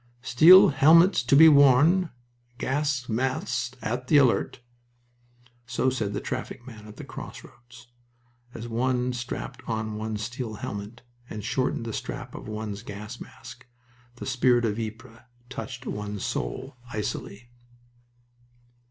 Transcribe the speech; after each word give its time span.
"Steel 0.23 0.69
helmets 0.69 1.21
to 1.21 1.35
be 1.35 1.47
worn. 1.47 2.09
Gas 2.57 3.07
masks 3.07 3.77
at 3.83 4.07
the 4.07 4.17
alert." 4.17 4.59
So 5.67 5.91
said 5.91 6.13
the 6.13 6.19
traffic 6.19 6.65
man 6.65 6.87
at 6.87 6.95
the 6.95 7.03
crossroads. 7.03 7.85
As 8.51 8.67
one 8.67 9.13
strapped 9.13 9.61
on 9.67 9.97
one's 9.97 10.23
steel 10.23 10.55
helmet 10.55 11.03
and 11.29 11.43
shortened 11.43 11.85
the 11.85 11.93
strap 11.93 12.33
of 12.33 12.47
one's 12.47 12.81
gas 12.81 13.19
mask, 13.21 13.67
the 14.15 14.25
spirit 14.25 14.65
of 14.65 14.79
Ypres 14.79 15.19
touched 15.51 15.85
one's 15.85 16.25
soul 16.25 16.77
icily. 16.91 17.51